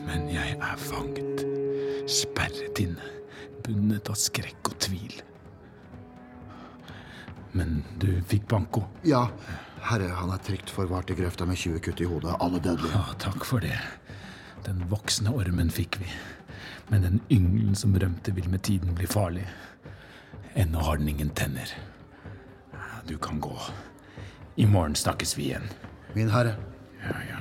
Men 0.08 0.26
jeg 0.32 0.56
er 0.56 0.82
fanget. 0.82 1.44
Sperret 2.10 2.82
inne. 2.82 3.14
Bundet 3.64 4.08
av 4.10 4.18
skrekk 4.18 4.72
og 4.72 4.78
tvil. 4.82 5.18
Men 7.56 7.82
du 8.00 8.10
fikk 8.28 8.48
banko. 8.50 8.84
Ja, 9.08 9.26
herre, 9.88 10.10
han 10.14 10.32
er 10.34 10.42
trygt 10.44 10.70
forvart 10.72 11.10
i 11.12 11.16
grøfta 11.18 11.46
med 11.48 11.58
20 11.58 11.80
kutt 11.84 12.02
i 12.04 12.08
hodet, 12.08 12.36
alle 12.44 12.60
dødelige. 12.60 12.92
Ja, 12.94 13.16
takk 13.20 13.46
for 13.48 13.64
det. 13.64 13.78
Den 14.64 14.84
voksne 14.90 15.30
ormen 15.30 15.70
fikk 15.70 16.00
vi. 16.00 16.10
Men 16.88 17.02
den 17.02 17.20
ynglen 17.30 17.74
som 17.76 17.96
rømte, 17.98 18.32
vil 18.34 18.48
med 18.50 18.62
tiden 18.62 18.94
bli 18.94 19.06
farlig. 19.06 19.46
Ennå 20.54 20.78
har 20.78 20.96
den 20.96 21.08
ingen 21.08 21.30
tenner. 21.30 21.72
Du 23.08 23.18
kan 23.18 23.40
gå. 23.40 23.56
I 24.56 24.66
morgen 24.66 24.94
snakkes 24.94 25.38
vi 25.38 25.42
igjen. 25.42 25.68
Min 26.14 26.30
herre. 26.30 26.56
Ja, 27.02 27.16
ja. 27.28 27.38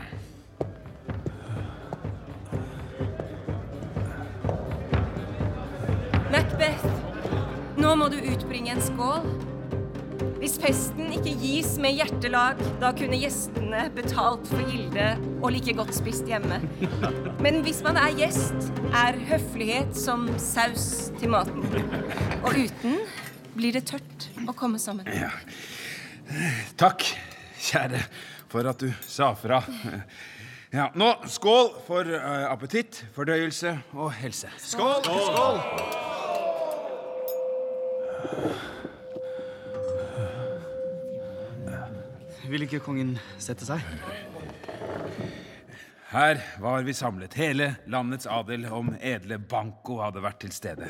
Macbeth, 6.31 6.86
nå 7.77 7.95
må 7.95 8.09
du 8.12 8.19
utbringe 8.19 8.75
en 8.75 8.81
skål. 8.81 9.47
Hvis 10.48 10.62
festen 10.63 11.10
ikke 11.12 11.34
gis 11.42 11.74
med 11.84 11.98
hjertelag, 11.98 12.62
da 12.80 12.94
kunne 12.96 13.18
gjestene 13.20 13.82
betalt 13.92 14.46
for 14.48 14.63
gilde 14.72 15.08
og 15.42 15.51
like 15.51 15.74
godt 15.75 15.92
spist 15.92 16.24
hjemme. 16.32 16.62
Men 17.44 17.60
hvis 17.66 17.82
man 17.84 18.00
er 18.00 18.16
gjest, 18.16 18.70
er 18.96 19.20
høflighet 19.27 19.92
som 20.00 20.24
saus 20.39 21.12
til 21.20 21.34
maten. 21.36 21.68
Og 22.48 22.56
uten 22.56 22.96
blir 23.58 23.75
det 23.75 23.92
tørt 23.92 24.30
å 24.48 24.56
komme 24.56 24.80
sammen. 24.80 25.12
Ja. 25.12 25.36
Takk, 26.80 27.04
kjære, 27.68 28.00
for 28.48 28.72
at 28.72 28.80
du 28.80 28.88
sa 29.04 29.34
fra. 29.36 29.60
Ja, 30.72 30.88
nå 30.96 31.12
skål 31.27 31.74
for 31.89 32.08
uh, 32.08 32.48
appetitt, 32.54 33.04
fordøyelse 33.20 33.75
og 34.00 34.16
helse. 34.24 34.48
Skål! 34.63 35.04
skål. 35.04 35.60
Vil 42.48 42.63
ikke 42.63 42.80
kongen 42.84 43.18
sette 43.42 43.68
seg? 43.68 43.84
Her 46.08 46.39
var 46.63 46.86
vi 46.88 46.94
samlet. 46.96 47.34
Hele 47.36 47.74
landets 47.92 48.30
adel 48.32 48.63
om 48.72 48.94
edle 49.04 49.36
Banco 49.44 49.98
hadde 50.00 50.24
vært 50.24 50.39
til 50.46 50.54
stede. 50.56 50.88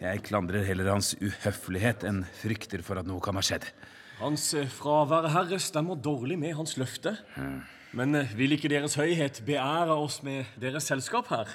Jeg 0.00 0.22
klandrer 0.24 0.64
heller 0.64 0.88
hans 0.94 1.12
uhøflighet 1.20 2.06
enn 2.08 2.22
frykter 2.38 2.80
for 2.86 2.96
at 2.96 3.08
noe 3.08 3.20
kan 3.20 3.36
ha 3.36 3.44
skjedd. 3.44 3.68
Hans 4.22 4.48
eh, 4.56 4.64
fravær, 4.72 5.28
herre, 5.34 5.60
stemmer 5.60 6.00
dårlig 6.00 6.38
med 6.40 6.56
hans 6.56 6.78
løfte. 6.80 7.12
Men 7.92 8.16
eh, 8.16 8.32
vil 8.38 8.56
ikke 8.56 8.72
Deres 8.72 8.96
Høyhet 8.96 9.42
beære 9.44 9.92
oss 9.92 10.22
med 10.24 10.48
deres 10.62 10.88
selskap 10.88 11.28
her? 11.34 11.52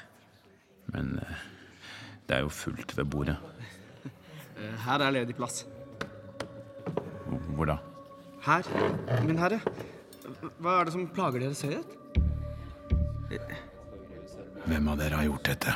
Men 0.93 1.15
eh, 1.25 1.45
det 2.29 2.37
er 2.37 2.45
jo 2.45 2.53
fullt 2.53 2.93
ved 2.99 3.09
bordet. 3.09 3.39
Her 4.85 5.01
er 5.01 5.17
ledig 5.17 5.33
plass. 5.41 5.63
Hvor 7.57 7.65
da? 7.65 7.81
Her, 8.41 8.65
min 9.27 9.37
herre. 9.37 9.59
Hva 10.57 10.79
er 10.79 10.87
det 10.87 10.93
som 10.95 11.03
plager 11.13 11.43
Deres 11.43 11.61
Høyhet? 11.61 11.97
Hvem 14.65 14.89
av 14.89 14.97
dere 14.97 15.19
har 15.19 15.27
gjort 15.27 15.45
dette? 15.51 15.75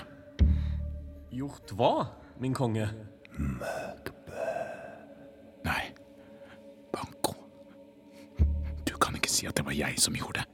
Gjort 1.35 1.75
hva, 1.77 1.91
min 2.41 2.55
konge? 2.57 2.87
Nei. 5.65 5.83
Banko. 6.95 7.37
Du 8.89 8.95
kan 8.97 9.13
ikke 9.19 9.29
si 9.29 9.45
at 9.45 9.57
det 9.59 9.67
var 9.69 9.77
jeg 9.77 10.01
som 10.01 10.17
gjorde 10.17 10.41
det. 10.41 10.49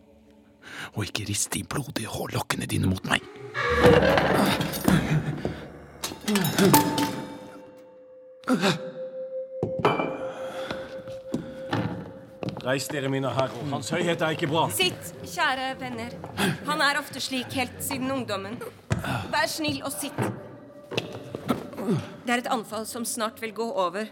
Og 0.98 1.08
ikke 1.08 1.30
riste 1.32 1.62
de 1.62 1.64
blodige 1.64 2.12
hårlokkene 2.12 2.68
dine 2.68 2.92
mot 2.92 3.08
meg. 3.08 3.24
Reis 12.62 12.86
dere, 12.92 13.10
mine 13.10 13.30
herrer. 13.34 13.64
Hans 13.72 13.90
Høyhet 13.90 14.22
er 14.22 14.36
ikke 14.36 14.50
bra. 14.52 14.68
Sitt, 14.76 15.14
kjære 15.26 15.72
venner. 15.82 16.14
Han 16.68 16.82
er 16.86 17.00
ofte 17.00 17.22
slik 17.24 17.56
helt 17.58 17.80
siden 17.82 18.12
ungdommen. 18.14 18.60
Vær 19.34 19.48
snill 19.50 19.80
og 19.88 19.94
sitt. 19.96 20.20
Det 22.22 22.30
er 22.30 22.44
et 22.44 22.52
anfall 22.54 22.86
som 22.86 23.06
snart 23.08 23.42
vil 23.42 23.56
gå 23.58 23.66
over. 23.66 24.06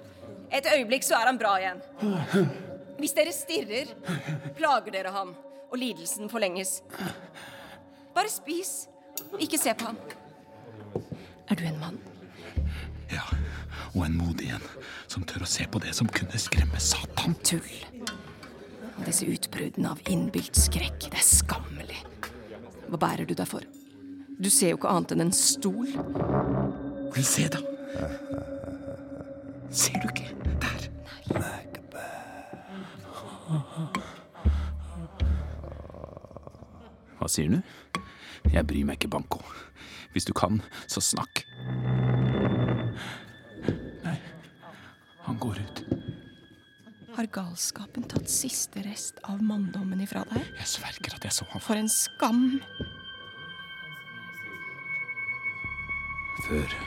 Et 0.50 0.66
øyeblikk 0.66 1.06
så 1.06 1.20
er 1.20 1.30
han 1.30 1.38
bra 1.38 1.54
igjen. 1.62 1.84
Hvis 3.00 3.14
dere 3.16 3.34
stirrer, 3.36 3.92
plager 4.58 4.96
dere 4.98 5.14
ham, 5.14 5.36
og 5.70 5.78
lidelsen 5.78 6.32
forlenges. 6.32 6.80
Bare 8.16 8.34
spis. 8.34 8.88
Ikke 9.38 9.60
se 9.62 9.76
på 9.78 9.92
ham. 9.92 10.00
Er 11.50 11.56
du 11.60 11.64
en 11.70 11.78
mann? 11.80 12.02
Ja, 13.14 13.26
og 13.94 14.06
en 14.08 14.18
modig 14.18 14.50
en 14.58 14.66
som 15.10 15.22
tør 15.26 15.46
å 15.46 15.50
se 15.50 15.70
på 15.70 15.82
det 15.86 15.94
som 15.98 16.10
kunne 16.10 16.42
skremme 16.42 16.82
Satan. 16.82 17.38
Tull. 17.46 17.70
Og 19.00 19.06
disse 19.08 19.28
utbruddene 19.32 19.94
av 19.96 20.02
innbilt 20.12 20.60
skrekk, 20.60 21.08
det 21.08 21.20
er 21.22 21.26
skammelig. 21.26 22.02
Hva 22.90 23.00
bærer 23.00 23.26
du 23.30 23.34
deg 23.38 23.48
for? 23.48 23.64
Du 24.40 24.50
ser 24.52 24.74
jo 24.74 24.80
ikke 24.80 24.92
annet 24.92 25.12
enn 25.16 25.26
en 25.28 25.36
stol. 25.36 25.88
Men 27.16 27.26
se, 27.28 27.48
da. 27.52 27.60
Ser 29.72 30.00
du 30.04 30.08
ikke? 30.12 30.30
Der. 30.64 30.82
Hva 37.20 37.28
sier 37.28 37.50
du? 37.52 37.60
Jeg 38.50 38.66
bryr 38.66 38.86
meg 38.88 38.96
ikke, 39.00 39.12
Banko. 39.12 39.40
Hvis 40.14 40.26
du 40.26 40.34
kan, 40.34 40.62
så 40.90 41.02
snakk. 41.04 41.44
Nei, 44.04 44.18
han 45.28 45.38
går 45.44 45.56
ut. 45.62 45.69
Har 47.20 47.26
galskapen 47.26 48.06
tatt 48.08 48.30
siste 48.32 48.80
rest 48.80 49.18
av 49.28 49.42
manndommen 49.44 50.00
ifra 50.00 50.22
deg? 50.30 50.46
Jeg 50.56 50.70
sverger 50.72 51.18
at 51.18 51.26
jeg 51.28 51.36
så 51.36 51.48
ham. 51.52 51.60
For 51.60 51.76
en 51.76 51.90
skam! 51.92 52.46
Før 56.46 56.78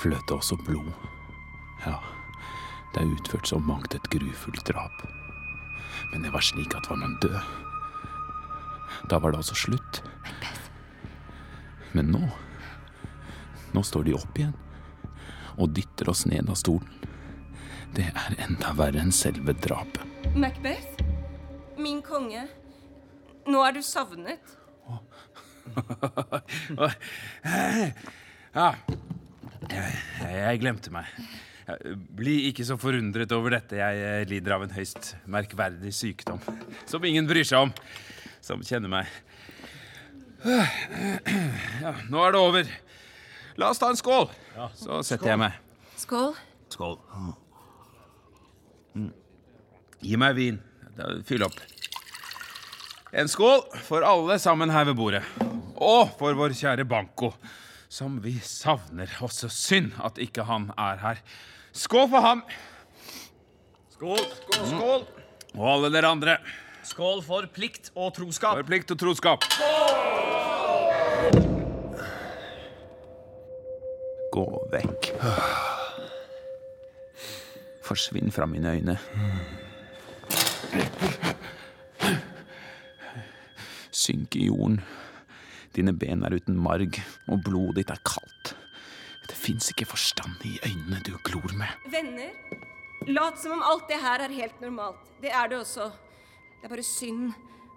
fløt 0.00 0.24
det 0.24 0.38
også 0.38 0.56
blod. 0.64 0.88
Ja, 1.84 1.98
det 2.94 3.02
er 3.02 3.12
utført 3.12 3.52
så 3.52 3.60
mangt 3.60 3.92
et 3.92 4.08
grufullt 4.08 4.64
drap. 4.72 5.04
Men 6.14 6.24
det 6.24 6.32
var 6.32 6.48
slik 6.48 6.72
at 6.80 6.88
var 6.88 7.02
man 7.04 7.20
død, 7.20 7.36
da 9.12 9.20
var 9.20 9.36
det 9.36 9.44
altså 9.44 9.66
slutt. 9.66 10.00
Men 11.92 12.08
nå 12.14 12.24
Nå 13.74 13.82
står 13.84 14.08
de 14.08 14.16
opp 14.16 14.38
igjen 14.38 14.56
og 15.60 15.76
dytter 15.76 16.08
oss 16.08 16.24
ned 16.30 16.48
av 16.48 16.56
stolen. 16.56 17.04
Det 17.94 18.08
er 18.10 18.34
enda 18.42 18.72
verre 18.74 19.02
enn 19.04 19.12
selve 19.14 19.54
drapet. 19.62 20.02
Macbeth? 20.34 21.02
Min 21.78 22.00
konge? 22.02 22.46
Nå 23.46 23.60
er 23.66 23.76
du 23.76 23.82
savnet. 23.84 24.54
Ja, 28.54 28.68
jeg, 30.28 30.58
glemte 30.62 30.92
meg. 30.94 31.08
Bli 32.14 32.34
ikke 32.50 32.66
så 32.68 32.76
forundret 32.78 33.32
over 33.34 33.56
dette. 33.56 33.80
Jeg 33.80 34.28
lider 34.30 34.54
av 34.54 34.66
en 34.66 34.74
høyst 34.76 35.14
merkverdig 35.26 35.90
sykdom. 35.96 36.38
Som 36.86 37.06
ingen 37.08 37.26
bryr 37.26 37.46
seg 37.48 37.66
om. 37.66 37.72
Som 38.44 38.62
kjenner 38.62 38.92
meg. 38.92 39.10
Ja, 40.44 41.96
nå 42.12 42.22
er 42.22 42.36
det 42.36 42.42
over. 42.44 42.74
La 43.58 43.72
oss 43.72 43.80
ta 43.82 43.90
en 43.90 43.98
skål. 43.98 44.28
Så 44.78 45.00
setter 45.08 45.32
jeg 45.32 45.42
meg. 45.46 45.56
Skål. 45.98 46.36
Skål. 46.76 47.00
Mm. 48.94 49.10
Gi 50.04 50.16
meg 50.20 50.36
vin. 50.38 50.60
Fyll 51.26 51.42
opp. 51.46 51.58
En 53.14 53.28
skål 53.30 53.62
for 53.86 54.02
alle 54.06 54.38
sammen 54.42 54.70
her 54.74 54.86
ved 54.88 54.96
bordet. 54.98 55.22
Og 55.74 56.10
for 56.18 56.34
vår 56.38 56.54
kjære 56.58 56.86
Banco, 56.86 57.32
som 57.90 58.20
vi 58.22 58.36
savner. 58.42 59.10
Og 59.22 59.32
så 59.34 59.50
synd 59.50 59.92
at 60.02 60.18
ikke 60.22 60.46
han 60.46 60.70
er 60.78 61.02
her. 61.02 61.22
Skål 61.74 62.08
for 62.10 62.22
ham! 62.22 62.44
Skål. 63.94 64.18
Skål. 64.50 64.66
skål 64.70 65.06
Og 65.54 65.68
alle 65.70 65.92
dere 65.94 66.10
andre. 66.10 66.38
Skål 66.84 67.22
for 67.26 67.46
plikt 67.54 67.90
og 67.94 68.14
troskap. 68.14 68.58
For 68.58 68.66
plikt 68.70 68.94
og 68.94 68.98
troskap. 69.02 69.46
Skål! 69.54 69.94
Gå 74.34 74.48
vekk. 74.74 75.14
Forsvinn 77.84 78.32
fra 78.32 78.46
mine 78.46 78.70
øyne. 78.72 78.98
Synk 83.90 84.36
i 84.36 84.46
jorden. 84.46 84.80
Dine 85.76 85.92
ben 85.98 86.22
er 86.24 86.34
uten 86.34 86.56
marg, 86.56 87.00
og 87.28 87.40
blodet 87.44 87.76
ditt 87.76 87.90
er 87.90 88.00
kaldt. 88.06 88.54
Det 89.28 89.36
fins 89.36 89.68
ikke 89.70 89.88
forstand 89.90 90.44
i 90.44 90.58
øynene 90.66 91.00
du 91.06 91.16
glor 91.24 91.56
med. 91.58 91.68
Venner, 91.90 92.32
lat 93.06 93.40
som 93.42 93.58
om 93.58 93.64
alt 93.64 93.88
det 93.88 94.00
her 94.00 94.24
er 94.24 94.32
helt 94.32 94.60
normalt. 94.60 95.00
Det 95.22 95.32
er 95.32 95.48
det 95.48 95.58
også. 95.58 95.90
Det 96.60 96.64
er 96.64 96.68
bare 96.76 96.82
synd 96.82 97.32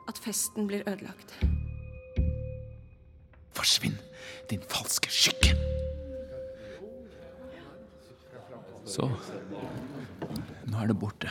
at 0.08 0.17
festen 0.17 0.67
blir 0.67 0.88
ødelagt. 0.88 1.36
Forsvinn, 3.56 3.98
din 4.50 4.63
falske 4.70 5.12
skygge. 5.12 5.77
Så 8.88 9.10
Nå 10.67 10.80
er 10.84 10.89
det 10.89 10.97
borte. 11.00 11.30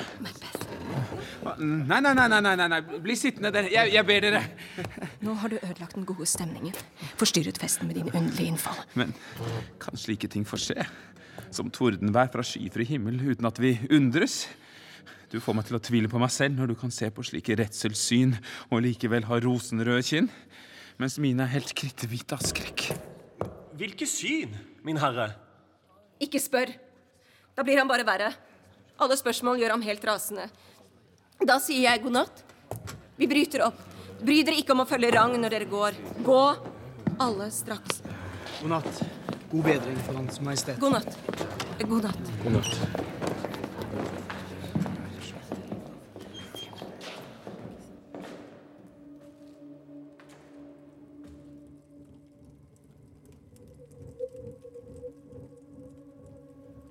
Nei, 1.60 1.98
nei, 2.00 2.00
nei, 2.00 2.14
nei, 2.16 2.40
nei, 2.40 2.54
nei, 2.56 2.68
nei. 2.72 3.00
bli 3.04 3.16
sittende 3.18 3.50
der. 3.52 3.68
Jeg, 3.68 3.92
jeg 3.92 4.06
ber 4.08 4.24
dere. 4.24 4.40
Nå 5.24 5.34
har 5.42 5.52
du 5.52 5.58
ødelagt 5.58 5.96
den 5.98 6.06
gode 6.08 6.24
stemningen. 6.28 6.76
Forstyrret 7.20 7.60
festen 7.60 7.88
med 7.88 7.98
dine 7.98 8.14
underlige 8.14 8.54
innfall. 8.54 8.80
Men 8.96 9.12
kan 9.82 10.00
slike 10.00 10.30
ting 10.32 10.46
få 10.48 10.58
skje? 10.60 10.86
Som 11.52 11.68
tordenvær 11.72 12.30
fra 12.32 12.44
skyfri 12.46 12.86
himmel 12.88 13.20
uten 13.26 13.48
at 13.48 13.60
vi 13.60 13.74
undres? 13.92 14.46
Du 15.28 15.36
får 15.42 15.58
meg 15.58 15.68
til 15.68 15.76
å 15.76 15.82
tvile 15.84 16.08
på 16.08 16.20
meg 16.22 16.32
selv 16.32 16.56
når 16.56 16.72
du 16.72 16.76
kan 16.80 16.94
se 16.94 17.10
på 17.12 17.24
slike 17.26 17.58
redselssyn 17.60 18.36
og 18.70 18.82
likevel 18.86 19.26
ha 19.28 19.40
rosenrøde 19.42 20.06
kinn, 20.06 20.30
mens 21.02 21.18
mine 21.20 21.44
er 21.44 21.52
helt 21.58 21.74
kritthvite 21.76 22.38
av 22.38 22.46
skrekk. 22.46 22.88
Hvilke 23.76 24.08
syn, 24.08 24.56
min 24.86 25.00
herre? 25.02 25.34
Ikke 26.24 26.40
spør. 26.40 26.72
Da 27.56 27.64
blir 27.64 27.78
han 27.80 27.88
bare 27.88 28.04
verre. 28.04 28.32
Alle 29.00 29.16
spørsmål 29.16 29.60
gjør 29.60 29.72
ham 29.76 29.84
helt 29.84 30.04
rasende. 30.04 30.46
Da 31.40 31.56
sier 31.60 31.86
jeg 31.88 32.02
god 32.04 32.18
natt. 32.18 32.42
Vi 33.16 33.28
bryter 33.28 33.64
opp. 33.64 33.80
Bry 34.20 34.42
dere 34.44 34.60
ikke 34.60 34.74
om 34.76 34.84
å 34.84 34.88
følge 34.88 35.10
rang 35.16 35.34
når 35.40 35.52
dere 35.52 35.68
går. 35.68 35.96
Gå, 36.24 36.42
alle 37.20 37.48
straks. 37.52 38.02
God 38.60 38.72
natt. 38.74 39.02
God 39.50 39.64
bedring 39.64 39.98
for 40.04 40.18
Hans 40.18 40.40
Majestet. 40.44 40.80
God 40.80 40.98
natt. 40.98 41.16
God 41.80 42.08
natt. 42.08 42.32
God 42.44 42.58
natt. 42.58 43.65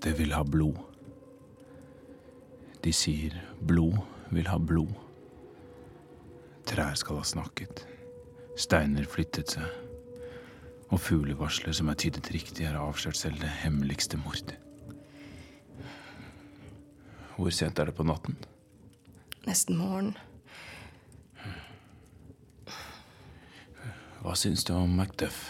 Det 0.06 0.12
vil 0.20 0.36
ha 0.38 0.44
blod. 0.46 0.78
De 2.86 2.92
sier 2.94 3.34
blod 3.66 3.96
vil 4.30 4.46
ha 4.46 4.60
blod. 4.62 4.92
Trær 6.70 6.94
skal 6.94 7.18
ha 7.18 7.26
snakket, 7.26 7.82
steiner 8.54 9.10
flyttet 9.10 9.56
seg, 9.56 9.66
og 10.94 11.02
fuglevarsler 11.02 11.74
som 11.74 11.90
er 11.90 11.98
tydet 11.98 12.30
riktig, 12.36 12.68
har 12.70 12.78
avslørt 12.78 13.18
selv 13.18 13.42
det 13.42 13.50
hemmeligste 13.64 14.22
mord. 14.22 14.54
Hvor 17.34 17.50
sent 17.50 17.82
er 17.82 17.90
det 17.90 17.98
på 17.98 18.06
natten? 18.06 18.38
Nesten 19.50 19.82
morgen. 19.82 20.14
Hva 24.22 24.38
syns 24.38 24.70
du 24.70 24.76
om 24.78 24.94
Macduff, 25.02 25.48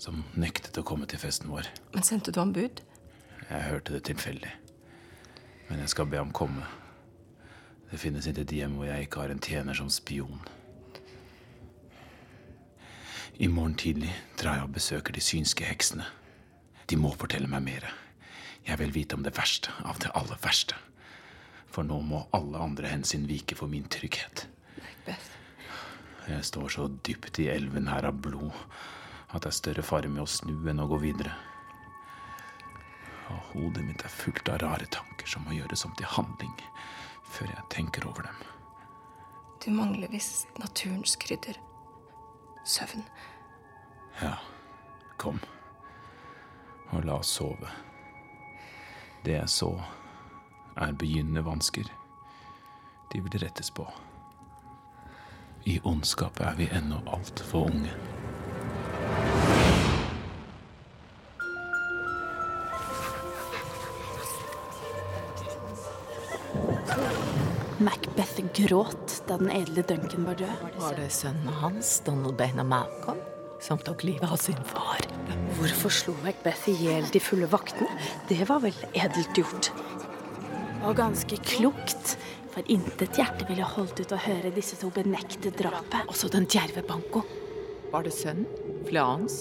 som 0.00 0.24
nektet 0.40 0.80
å 0.80 0.88
komme 0.88 1.04
til 1.04 1.20
festen 1.20 1.52
vår? 1.52 1.68
Men 1.92 2.08
sendte 2.08 2.32
du 2.32 2.40
ham 2.40 2.56
bud? 2.56 2.80
Jeg 3.48 3.64
hørte 3.64 3.94
det 3.94 4.02
tilfeldig. 4.04 4.50
Men 5.68 5.80
jeg 5.80 5.88
skal 5.88 6.06
be 6.06 6.20
ham 6.20 6.32
komme. 6.32 6.64
Det 7.90 8.00
finnes 8.00 8.26
ikke 8.28 8.44
et 8.44 8.52
hjem 8.52 8.76
hvor 8.76 8.88
jeg 8.88 9.06
ikke 9.06 9.22
har 9.22 9.32
en 9.32 9.40
tjener 9.40 9.76
som 9.76 9.88
spion. 9.92 10.42
I 13.38 13.46
morgen 13.46 13.76
tidlig 13.78 14.10
drar 14.40 14.58
jeg 14.58 14.66
og 14.66 14.74
besøker 14.74 15.14
de 15.14 15.22
synske 15.24 15.64
heksene. 15.64 16.04
De 16.90 16.96
må 16.96 17.14
fortelle 17.16 17.48
meg 17.48 17.64
mer. 17.64 17.88
Jeg 18.66 18.80
vil 18.82 18.92
vite 18.92 19.16
om 19.16 19.24
det 19.24 19.36
verste 19.38 19.72
av 19.86 20.00
det 20.02 20.12
aller 20.18 20.40
verste. 20.42 20.76
For 21.72 21.86
nå 21.86 22.00
må 22.04 22.26
alle 22.36 22.60
andre 22.60 22.90
hensyn 22.90 23.28
vike 23.28 23.56
for 23.56 23.70
min 23.70 23.88
trygghet. 23.88 24.48
Jeg 26.28 26.44
står 26.44 26.68
så 26.74 26.88
dypt 27.06 27.38
i 27.40 27.48
elven 27.48 27.88
her 27.88 28.10
av 28.10 28.18
blod 28.20 28.52
at 29.32 29.44
det 29.44 29.48
er 29.48 29.56
større 29.56 29.84
fare 29.84 30.08
med 30.12 30.24
å 30.24 30.28
snu 30.28 30.56
enn 30.68 30.82
å 30.82 30.88
gå 30.90 30.98
videre. 31.00 31.32
Hodet 33.52 33.84
mitt 33.84 34.04
er 34.04 34.12
fullt 34.12 34.48
av 34.52 34.60
rare 34.62 34.86
tanker 34.92 35.28
som 35.30 35.46
må 35.46 35.56
gjøres 35.56 35.84
om 35.88 35.94
til 35.96 36.10
handling 36.12 36.54
før 37.28 37.50
jeg 37.52 37.68
tenker 37.72 38.06
over 38.08 38.28
dem. 38.28 38.42
Du 39.64 39.70
mangler 39.74 40.08
visst 40.12 40.58
naturens 40.58 41.16
krydder. 41.20 41.58
Søvn. 42.64 43.04
Ja, 44.20 44.36
kom. 45.16 45.40
Og 46.92 47.04
la 47.04 47.18
oss 47.20 47.32
sove. 47.38 47.70
Det 49.24 49.34
jeg 49.34 49.48
så, 49.52 49.72
er 50.76 50.94
begynnende 50.94 51.44
vansker. 51.44 51.88
De 53.12 53.20
vil 53.24 53.40
rettes 53.42 53.70
på. 53.74 53.86
I 55.66 55.80
ondskap 55.84 56.40
er 56.40 56.54
vi 56.56 56.68
ennå 56.72 57.02
altfor 57.12 57.68
unge. 57.72 57.92
Gråt 68.58 69.20
da 69.28 69.36
den 69.38 69.50
edle 69.54 69.84
Duncan 69.86 70.24
var 70.26 70.38
død. 70.38 70.62
Var 70.80 70.96
det 70.98 71.10
sønnen 71.14 71.50
hans, 71.60 71.98
Donald 72.06 72.34
Bain 72.38 72.58
og 72.58 72.66
Malcolm, 72.66 73.20
som 73.62 73.78
tok 73.82 74.02
livet 74.06 74.26
av 74.26 74.38
sin 74.40 74.58
far? 74.66 75.04
Hvorfor 75.58 75.94
slo 75.94 76.14
Macbeth 76.24 76.66
i 76.70 76.74
hjel 76.80 77.06
de 77.14 77.22
fulle 77.22 77.48
vaktene? 77.50 77.90
Det 78.30 78.40
var 78.48 78.62
vel 78.64 78.76
edelt 78.98 79.38
gjort. 79.38 79.70
Og 80.86 80.96
ganske 80.98 81.38
klokt, 81.46 82.16
for 82.54 82.66
intet 82.72 83.18
hjerte 83.18 83.46
ville 83.50 83.66
holdt 83.76 84.02
ut 84.02 84.14
å 84.14 84.20
høre 84.26 84.54
disse 84.54 84.78
to 84.80 84.90
benekte 84.94 85.52
drapet. 85.54 86.08
Også 86.10 86.30
den 86.32 86.48
djerve 86.50 86.82
Banco. 86.86 87.22
Var 87.92 88.04
det 88.04 88.14
sønnen, 88.16 88.50
Fleans, 88.88 89.40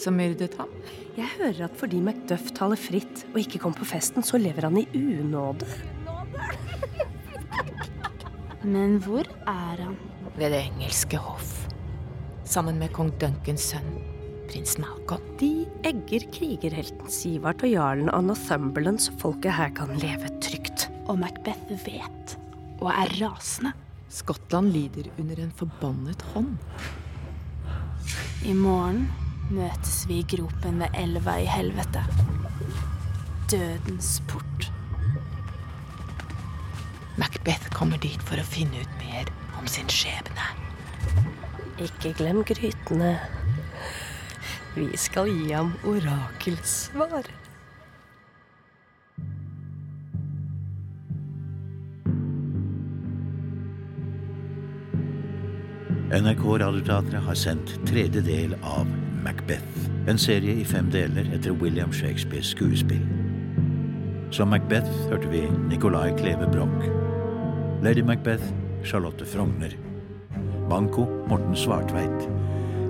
som 0.00 0.16
myrdet 0.16 0.56
ham? 0.60 0.72
Jeg 1.18 1.28
hører 1.36 1.66
at 1.68 1.80
fordi 1.80 2.00
Macduff 2.04 2.52
taler 2.56 2.80
fritt 2.80 3.26
og 3.34 3.40
ikke 3.42 3.60
kom 3.66 3.76
på 3.76 3.88
festen, 3.88 4.24
så 4.24 4.40
lever 4.40 4.68
han 4.70 4.80
i 4.80 4.86
unåde. 4.96 5.68
Men 8.60 8.98
hvor 9.00 9.24
er 9.48 9.80
han? 9.80 9.96
Ved 10.36 10.52
det 10.52 10.64
engelske 10.68 11.16
hoff. 11.20 11.54
Sammen 12.44 12.80
med 12.80 12.92
kong 12.92 13.08
Duncans 13.20 13.70
sønn, 13.70 13.94
prins 14.50 14.76
Malcolm. 14.82 15.24
De 15.40 15.64
egger 15.86 16.26
krigerhelten 16.34 17.08
Sivart 17.12 17.64
og 17.64 17.72
jarlen 17.72 18.10
av 18.12 18.26
Northumberland, 18.26 19.00
så 19.00 19.14
folket 19.22 19.56
her 19.56 19.72
kan 19.76 19.94
leve 20.02 20.28
trygt. 20.44 20.88
Og 21.08 21.18
Macbeth 21.22 21.72
vet, 21.86 22.36
og 22.82 22.90
er 22.92 23.14
rasende. 23.22 23.72
Skottland 24.10 24.74
lider 24.74 25.08
under 25.22 25.40
en 25.40 25.54
forbannet 25.56 26.22
hånd. 26.34 26.52
I 28.44 28.52
morgen 28.56 29.06
møtes 29.54 30.02
vi 30.10 30.20
i 30.20 30.28
gropen 30.36 30.82
ved 30.82 31.00
elva 31.00 31.38
i 31.40 31.48
helvete. 31.48 32.04
Dødens 33.50 34.18
port. 34.28 34.49
Macbeth 37.40 37.70
kommer 37.72 37.96
dit 37.96 38.20
for 38.28 38.36
å 38.36 38.44
finne 38.44 38.82
ut 38.82 38.96
mer 39.00 39.28
om 39.56 39.64
sin 39.64 39.88
skjebne. 39.88 40.44
Ikke 41.80 42.12
glem 42.18 42.42
grytene. 42.44 43.14
Vi 44.74 44.90
skal 45.00 45.30
gi 45.32 45.48
ham 45.48 45.72
orakelsvar. 45.88 47.30
NRK 56.12 56.44
Radioteatret 56.60 57.24
har 57.24 57.40
sendt 57.40 57.78
tredje 57.88 58.20
del 58.20 58.52
av 58.60 58.84
Macbeth. 59.24 59.86
En 60.12 60.20
serie 60.20 60.60
i 60.60 60.68
fem 60.68 60.92
deler 60.92 61.32
etter 61.32 61.56
William 61.56 61.88
Shakespeares 61.88 62.52
skuespill. 62.52 63.06
Som 64.28 64.52
Macbeth 64.52 65.08
hørte 65.08 65.32
vi 65.32 65.48
Nicolai 65.70 66.10
Kleve 66.20 66.52
Broch. 66.52 67.09
Lady 67.82 68.02
Macbeth 68.02 68.42
Charlotte 68.82 69.24
Frogner. 69.24 69.76
Banco 70.68 71.06
Morten 71.26 71.56
Svartveit. 71.56 72.28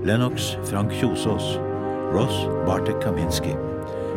Lennox 0.04 0.56
Frank 0.64 0.92
Kjosås. 0.92 1.58
Ross 2.12 2.46
Bartek 2.66 3.00
Kaminski. 3.02 3.56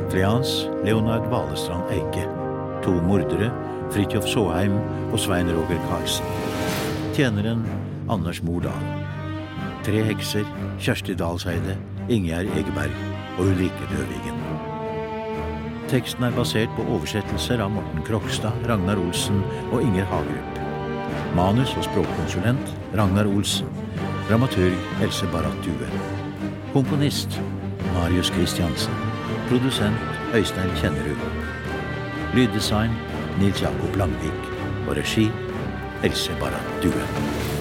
Fleans 0.09 0.67
Leonard 0.83 1.29
Valestrand 1.29 1.91
Eike. 1.91 2.43
to 2.83 2.91
mordere, 2.91 3.51
Fridtjof 3.91 4.27
Saaheim 4.27 4.75
og 5.11 5.19
Svein 5.19 5.51
Roger 5.51 5.79
Karlsen. 5.87 6.25
Tjeneren 7.15 7.63
Anders 8.11 8.41
Mordal. 8.43 8.87
Tre 9.83 10.03
hekser, 10.03 10.47
Kjersti 10.79 11.15
Dalseide, 11.19 11.77
Ingjerd 12.11 12.51
Egeberg 12.57 12.95
og 13.37 13.45
Ulrikke 13.45 13.87
Døvigen. 13.91 14.41
Teksten 15.91 16.25
er 16.27 16.35
basert 16.35 16.71
på 16.77 16.87
oversettelser 16.95 17.61
av 17.63 17.71
Morten 17.75 18.03
Krokstad, 18.07 18.65
Ragnar 18.67 18.99
Olsen 18.99 19.43
og 19.71 19.83
Inger 19.83 20.09
Hagerup. 20.11 20.52
Manus 21.33 21.71
og 21.77 21.83
språkkonsulent 21.87 22.75
Ragnar 22.93 23.25
Olsen. 23.25 23.67
Dramaturg 24.29 25.01
Else 25.01 25.25
Barratt 25.31 25.65
Due. 25.65 25.87
Komponist 26.73 27.41
Marius 27.93 28.29
Christiansen. 28.35 28.93
Produsent 29.49 29.97
Øystein 30.35 30.69
Kjennerud. 30.77 31.25
Lyddesign 32.35 32.93
Nils 33.39 33.61
Jakob 33.61 33.95
Langvik. 33.95 34.49
Og 34.87 34.97
regi 34.97 35.31
Else 36.03 36.37
Barratt 36.39 36.83
Due. 36.83 37.52